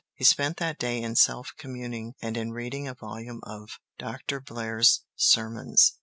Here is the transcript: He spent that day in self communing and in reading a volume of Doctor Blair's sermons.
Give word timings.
He 0.15 0.23
spent 0.23 0.57
that 0.57 0.79
day 0.79 0.99
in 0.99 1.15
self 1.15 1.53
communing 1.59 2.15
and 2.23 2.35
in 2.35 2.53
reading 2.53 2.87
a 2.87 2.95
volume 2.95 3.39
of 3.43 3.77
Doctor 3.99 4.39
Blair's 4.41 5.03
sermons. 5.15 5.99